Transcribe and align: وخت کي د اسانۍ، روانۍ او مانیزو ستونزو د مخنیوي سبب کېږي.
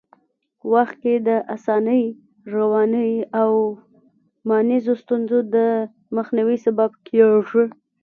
وخت 0.73 0.95
کي 1.03 1.13
د 1.27 1.29
اسانۍ، 1.55 2.03
روانۍ 2.53 3.13
او 3.41 3.51
مانیزو 4.47 4.93
ستونزو 5.01 5.39
د 5.55 5.57
مخنیوي 6.15 6.57
سبب 6.65 6.91
کېږي. 7.07 7.63